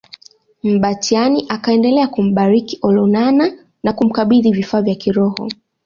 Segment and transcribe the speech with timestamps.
[0.63, 3.51] Mbatiany akaendelea kumbariki Olonana
[3.83, 5.49] na kumkabidhi vifaa vya kiroho